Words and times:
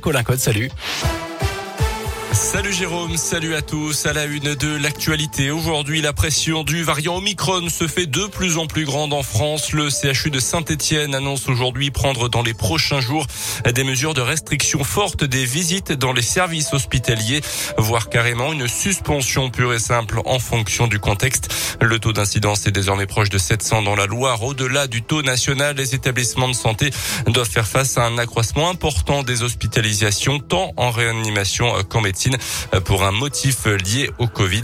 Colin 0.00 0.24
Code, 0.24 0.38
salut. 0.38 0.70
Salut 2.34 2.72
Jérôme, 2.72 3.16
salut 3.16 3.54
à 3.54 3.62
tous. 3.62 4.06
À 4.06 4.12
la 4.12 4.24
une 4.24 4.56
de 4.56 4.76
l'actualité, 4.76 5.52
aujourd'hui, 5.52 6.02
la 6.02 6.12
pression 6.12 6.64
du 6.64 6.82
variant 6.82 7.18
Omicron 7.18 7.68
se 7.68 7.86
fait 7.86 8.06
de 8.06 8.26
plus 8.26 8.58
en 8.58 8.66
plus 8.66 8.84
grande 8.84 9.12
en 9.12 9.22
France. 9.22 9.72
Le 9.72 9.88
CHU 9.88 10.30
de 10.30 10.40
Saint-Etienne 10.40 11.14
annonce 11.14 11.48
aujourd'hui 11.48 11.92
prendre 11.92 12.28
dans 12.28 12.42
les 12.42 12.52
prochains 12.52 13.00
jours 13.00 13.28
des 13.72 13.84
mesures 13.84 14.14
de 14.14 14.20
restriction 14.20 14.82
fortes 14.82 15.22
des 15.22 15.44
visites 15.44 15.92
dans 15.92 16.12
les 16.12 16.22
services 16.22 16.74
hospitaliers, 16.74 17.40
voire 17.78 18.08
carrément 18.08 18.52
une 18.52 18.66
suspension 18.66 19.48
pure 19.50 19.72
et 19.72 19.78
simple 19.78 20.20
en 20.24 20.40
fonction 20.40 20.88
du 20.88 20.98
contexte. 20.98 21.54
Le 21.80 22.00
taux 22.00 22.12
d'incidence 22.12 22.66
est 22.66 22.72
désormais 22.72 23.06
proche 23.06 23.30
de 23.30 23.38
700 23.38 23.82
dans 23.82 23.94
la 23.94 24.06
Loire. 24.06 24.42
Au-delà 24.42 24.88
du 24.88 25.02
taux 25.02 25.22
national, 25.22 25.76
les 25.76 25.94
établissements 25.94 26.48
de 26.48 26.54
santé 26.54 26.90
doivent 27.28 27.48
faire 27.48 27.68
face 27.68 27.96
à 27.96 28.06
un 28.06 28.18
accroissement 28.18 28.70
important 28.70 29.22
des 29.22 29.44
hospitalisations, 29.44 30.40
tant 30.40 30.72
en 30.76 30.90
réanimation 30.90 31.72
qu'en 31.88 32.00
médecine 32.00 32.23
pour 32.84 33.04
un 33.04 33.12
motif 33.12 33.66
lié 33.66 34.10
au 34.18 34.26
Covid. 34.26 34.62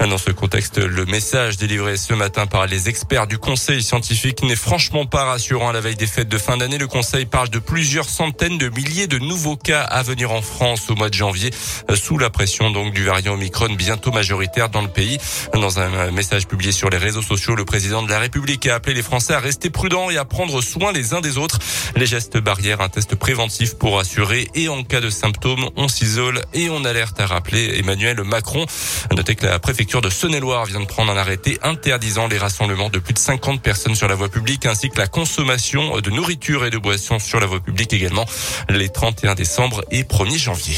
Dans 0.00 0.18
ce 0.18 0.30
contexte, 0.30 0.78
le 0.78 1.04
message 1.06 1.56
délivré 1.56 1.96
ce 1.96 2.14
matin 2.14 2.46
par 2.46 2.66
les 2.66 2.88
experts 2.88 3.26
du 3.26 3.38
Conseil 3.38 3.82
scientifique 3.82 4.42
n'est 4.42 4.56
franchement 4.56 5.06
pas 5.06 5.24
rassurant 5.24 5.70
à 5.70 5.72
la 5.72 5.80
veille 5.80 5.96
des 5.96 6.06
fêtes 6.06 6.28
de 6.28 6.38
fin 6.38 6.56
d'année. 6.56 6.78
Le 6.78 6.86
Conseil 6.86 7.26
parle 7.26 7.48
de 7.48 7.58
plusieurs 7.58 8.08
centaines 8.08 8.58
de 8.58 8.68
milliers 8.68 9.06
de 9.06 9.18
nouveaux 9.18 9.56
cas 9.56 9.82
à 9.82 10.02
venir 10.02 10.32
en 10.32 10.42
France 10.42 10.90
au 10.90 10.94
mois 10.94 11.08
de 11.08 11.14
janvier, 11.14 11.50
sous 11.94 12.18
la 12.18 12.30
pression 12.30 12.70
donc 12.70 12.92
du 12.94 13.04
variant 13.04 13.34
Omicron 13.34 13.74
bientôt 13.74 14.12
majoritaire 14.12 14.68
dans 14.68 14.82
le 14.82 14.88
pays. 14.88 15.18
Dans 15.52 15.80
un 15.80 16.10
message 16.10 16.46
publié 16.46 16.72
sur 16.72 16.90
les 16.90 16.98
réseaux 16.98 17.22
sociaux, 17.22 17.54
le 17.54 17.64
président 17.64 18.02
de 18.02 18.10
la 18.10 18.18
République 18.18 18.66
a 18.66 18.76
appelé 18.76 18.94
les 18.94 19.02
Français 19.02 19.34
à 19.34 19.40
rester 19.40 19.70
prudents 19.70 20.10
et 20.10 20.16
à 20.16 20.24
prendre 20.24 20.60
soin 20.62 20.92
les 20.92 21.14
uns 21.14 21.20
des 21.20 21.38
autres. 21.38 21.58
Les 21.96 22.06
gestes 22.06 22.38
barrières, 22.38 22.80
un 22.80 22.88
test 22.88 23.14
préventif 23.14 23.74
pour 23.74 23.98
assurer 23.98 24.48
et 24.54 24.68
en 24.68 24.82
cas 24.82 25.00
de 25.00 25.10
symptômes, 25.10 25.68
on 25.76 25.88
s'isole 25.88 26.40
et 26.54 26.70
on 26.70 26.84
alerte 26.84 26.99
a 27.00 27.26
rappelé 27.26 27.78
Emmanuel 27.78 28.22
Macron. 28.24 28.66
Notez 29.14 29.34
que 29.34 29.46
la 29.46 29.58
préfecture 29.58 30.00
de 30.00 30.10
Saône-et-Loire 30.10 30.66
vient 30.66 30.80
de 30.80 30.86
prendre 30.86 31.12
un 31.12 31.16
arrêté 31.16 31.58
interdisant 31.62 32.28
les 32.28 32.38
rassemblements 32.38 32.90
de 32.90 32.98
plus 32.98 33.14
de 33.14 33.18
50 33.18 33.62
personnes 33.62 33.94
sur 33.94 34.08
la 34.08 34.14
voie 34.14 34.28
publique 34.28 34.66
ainsi 34.66 34.90
que 34.90 34.98
la 34.98 35.06
consommation 35.06 35.98
de 36.00 36.10
nourriture 36.10 36.64
et 36.64 36.70
de 36.70 36.78
boissons 36.78 37.18
sur 37.18 37.40
la 37.40 37.46
voie 37.46 37.60
publique 37.60 37.92
également 37.92 38.24
les 38.68 38.88
31 38.88 39.34
décembre 39.34 39.84
et 39.90 40.02
1er 40.02 40.38
janvier. 40.38 40.76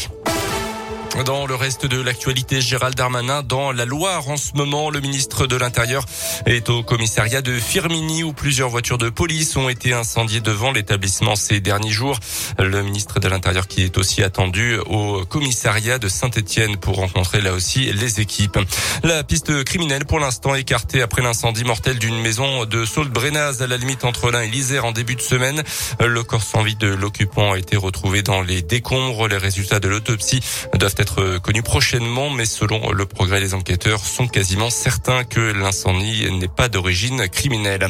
Dans 1.26 1.46
le 1.46 1.54
reste 1.54 1.84
de 1.84 2.00
l'actualité, 2.00 2.62
Gérald 2.62 2.96
Darmanin 2.96 3.42
dans 3.42 3.70
la 3.70 3.84
Loire 3.84 4.30
en 4.30 4.38
ce 4.38 4.54
moment, 4.54 4.88
le 4.88 5.00
ministre 5.00 5.46
de 5.46 5.56
l'Intérieur 5.56 6.06
est 6.46 6.70
au 6.70 6.82
commissariat 6.82 7.42
de 7.42 7.58
Firmini 7.58 8.22
où 8.22 8.32
plusieurs 8.32 8.70
voitures 8.70 8.96
de 8.96 9.10
police 9.10 9.54
ont 9.56 9.68
été 9.68 9.92
incendiées 9.92 10.40
devant 10.40 10.72
l'établissement 10.72 11.36
ces 11.36 11.60
derniers 11.60 11.90
jours. 11.90 12.18
Le 12.58 12.82
ministre 12.82 13.20
de 13.20 13.28
l'Intérieur 13.28 13.68
qui 13.68 13.82
est 13.82 13.98
aussi 13.98 14.22
attendu 14.22 14.78
au 14.86 15.26
commissariat 15.26 15.98
de 15.98 16.08
Saint-Etienne 16.08 16.78
pour 16.78 16.96
rencontrer 16.96 17.42
là 17.42 17.52
aussi 17.52 17.92
les 17.92 18.20
équipes. 18.20 18.58
La 19.04 19.22
piste 19.22 19.64
criminelle 19.64 20.06
pour 20.06 20.18
l'instant 20.18 20.54
écartée 20.54 21.02
après 21.02 21.20
l'incendie 21.20 21.64
mortel 21.64 21.98
d'une 21.98 22.20
maison 22.22 22.64
de 22.64 22.86
Sault-Brenaz 22.86 23.60
à 23.60 23.66
la 23.66 23.76
limite 23.76 24.06
entre 24.06 24.30
l'Ain 24.30 24.42
et 24.42 24.48
l'Isère 24.48 24.86
en 24.86 24.92
début 24.92 25.16
de 25.16 25.20
semaine. 25.20 25.62
Le 26.00 26.22
corps 26.24 26.42
sans 26.42 26.62
vie 26.62 26.76
de 26.76 26.88
l'occupant 26.88 27.52
a 27.52 27.58
été 27.58 27.76
retrouvé 27.76 28.22
dans 28.22 28.40
les 28.40 28.62
décombres. 28.62 29.28
Les 29.28 29.36
résultats 29.36 29.78
de 29.78 29.88
l'autopsie 29.88 30.40
doivent 30.74 30.94
être 30.96 31.01
connu 31.42 31.62
prochainement, 31.62 32.30
mais 32.30 32.44
selon 32.44 32.92
le 32.92 33.06
progrès, 33.06 33.40
les 33.40 33.54
enquêteurs 33.54 34.00
sont 34.00 34.26
quasiment 34.28 34.70
certains 34.70 35.24
que 35.24 35.40
l'incendie 35.40 36.30
n'est 36.30 36.48
pas 36.48 36.68
d'origine 36.68 37.28
criminelle. 37.28 37.88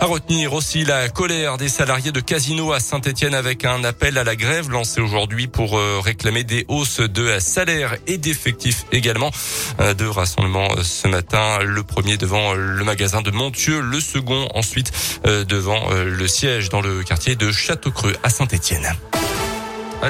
À 0.00 0.06
retenir 0.06 0.52
aussi 0.52 0.84
la 0.84 1.08
colère 1.08 1.58
des 1.58 1.68
salariés 1.68 2.12
de 2.12 2.20
Casino 2.20 2.72
à 2.72 2.80
Saint-Etienne 2.80 3.34
avec 3.34 3.64
un 3.64 3.84
appel 3.84 4.18
à 4.18 4.24
la 4.24 4.36
grève 4.36 4.70
lancé 4.70 5.00
aujourd'hui 5.00 5.46
pour 5.46 5.78
euh, 5.78 6.00
réclamer 6.00 6.44
des 6.44 6.64
hausses 6.68 7.00
de 7.00 7.38
salaire 7.38 7.96
et 8.06 8.18
d'effectifs 8.18 8.84
également. 8.92 9.30
Euh, 9.80 9.94
deux 9.94 10.10
rassemblements 10.10 10.68
euh, 10.76 10.82
ce 10.82 11.08
matin, 11.08 11.58
le 11.62 11.82
premier 11.82 12.16
devant 12.16 12.54
le 12.54 12.84
magasin 12.84 13.22
de 13.22 13.30
Montieux, 13.30 13.80
le 13.80 14.00
second 14.00 14.48
ensuite 14.54 14.92
devant 15.24 15.90
le 15.90 16.26
siège 16.26 16.68
dans 16.68 16.80
le 16.80 17.02
quartier 17.02 17.36
de 17.36 17.50
Châteaucreux 17.50 18.14
à 18.22 18.30
Saint-Etienne. 18.30 18.86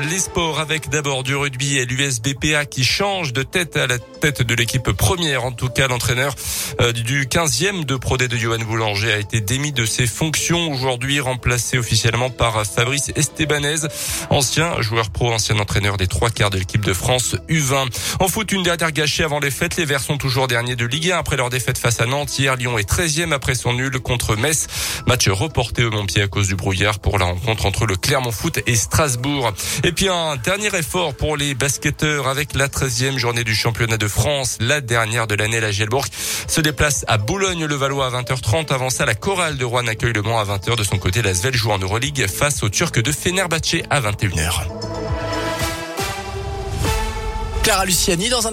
Les 0.00 0.18
sports 0.20 0.58
avec 0.58 0.88
d'abord 0.88 1.22
du 1.22 1.36
rugby 1.36 1.76
et 1.76 1.84
l'USBPA 1.84 2.64
qui 2.64 2.82
change 2.82 3.34
de 3.34 3.42
tête 3.42 3.76
à 3.76 3.86
la 3.86 3.98
tête 3.98 4.40
de 4.40 4.54
l'équipe 4.54 4.90
première. 4.90 5.44
En 5.44 5.52
tout 5.52 5.68
cas, 5.68 5.86
l'entraîneur 5.86 6.34
euh, 6.80 6.92
du 6.92 7.26
15e 7.26 7.84
de 7.84 7.96
Pro 7.96 8.16
de 8.16 8.34
Johan 8.34 8.58
Boulanger 8.60 9.12
a 9.12 9.18
été 9.18 9.42
démis 9.42 9.72
de 9.72 9.84
ses 9.84 10.06
fonctions 10.06 10.72
aujourd'hui, 10.72 11.20
remplacé 11.20 11.76
officiellement 11.76 12.30
par 12.30 12.64
Fabrice 12.64 13.12
Estebanez, 13.16 13.86
ancien 14.30 14.80
joueur 14.80 15.10
pro, 15.10 15.30
ancien 15.30 15.58
entraîneur 15.58 15.98
des 15.98 16.06
trois 16.06 16.30
quarts 16.30 16.50
de 16.50 16.58
l'équipe 16.58 16.84
de 16.84 16.94
France 16.94 17.36
U20. 17.50 17.88
En 18.18 18.28
foot, 18.28 18.50
une 18.50 18.62
dernière 18.62 18.92
gâchée 18.92 19.24
avant 19.24 19.40
les 19.40 19.50
fêtes. 19.50 19.76
Les 19.76 19.84
Verts 19.84 20.00
sont 20.00 20.16
toujours 20.16 20.48
derniers 20.48 20.76
de 20.76 20.86
Ligue 20.86 21.10
1 21.10 21.18
après 21.18 21.36
leur 21.36 21.50
défaite 21.50 21.76
face 21.76 22.00
à 22.00 22.06
Nantes. 22.06 22.38
Hier, 22.38 22.56
Lyon 22.56 22.78
est 22.78 22.90
13e 22.90 23.32
après 23.32 23.54
son 23.54 23.74
nul 23.74 24.00
contre 24.00 24.36
Metz. 24.36 24.68
Match 25.06 25.28
reporté 25.28 25.84
au 25.84 25.90
Montpied 25.90 26.22
à 26.22 26.28
cause 26.28 26.48
du 26.48 26.56
brouillard 26.56 26.98
pour 26.98 27.18
la 27.18 27.26
rencontre 27.26 27.66
entre 27.66 27.84
le 27.84 27.96
Clermont 27.96 28.32
Foot 28.32 28.60
et 28.66 28.74
Strasbourg. 28.74 29.52
Et 29.84 29.90
puis 29.90 30.08
un 30.08 30.36
dernier 30.36 30.68
effort 30.76 31.12
pour 31.12 31.36
les 31.36 31.54
basketteurs 31.54 32.28
avec 32.28 32.54
la 32.54 32.68
13e 32.68 33.18
journée 33.18 33.42
du 33.42 33.54
championnat 33.54 33.96
de 33.96 34.06
France, 34.06 34.58
la 34.60 34.80
dernière 34.80 35.26
de 35.26 35.34
l'année. 35.34 35.58
La 35.58 35.72
Gielbourg 35.72 36.06
se 36.46 36.60
déplace 36.60 37.04
à 37.08 37.18
Boulogne-le-Valois 37.18 38.06
à 38.06 38.22
20h30. 38.22 38.72
Avant 38.72 38.90
ça, 38.90 39.06
la 39.06 39.14
chorale 39.14 39.56
de 39.56 39.64
Rouen 39.64 39.88
accueille 39.88 40.12
le 40.12 40.22
Mans 40.22 40.38
à 40.38 40.44
20h. 40.44 40.76
De 40.76 40.84
son 40.84 40.98
côté, 40.98 41.20
la 41.20 41.34
Svel 41.34 41.54
joue 41.54 41.72
en 41.72 41.78
Euroleague 41.78 42.28
face 42.28 42.62
aux 42.62 42.68
Turcs 42.68 43.02
de 43.02 43.10
Fenerbahçe 43.10 43.82
à 43.90 44.00
21h. 44.00 44.68
Clara 47.62 47.84
Luciani 47.84 48.28
dans 48.28 48.46